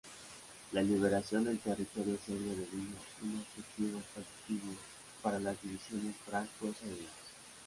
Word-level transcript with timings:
La 0.71 0.81
liberación 0.81 1.43
del 1.43 1.59
territorio 1.59 2.17
serbio 2.25 2.55
devino 2.55 2.95
un 3.21 3.39
objetivo 3.39 4.01
factible 4.15 4.73
para 5.21 5.39
las 5.39 5.61
divisiones 5.61 6.15
franco-serbias. 6.25 7.11